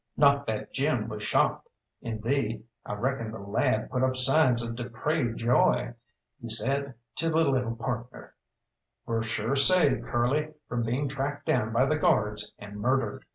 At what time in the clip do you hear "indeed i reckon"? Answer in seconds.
2.01-3.29